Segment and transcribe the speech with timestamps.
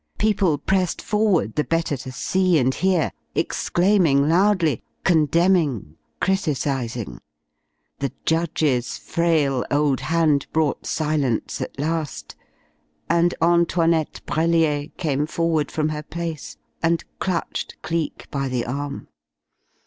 [0.17, 7.19] People pressed forward, the better to see and hear, exclaiming loudly, condemning, criticising.
[7.99, 12.35] The judge's frail old hand brought silence at last,
[13.11, 19.07] and Antoinette Brellier came forward from her place and clutched Cleek by the arm.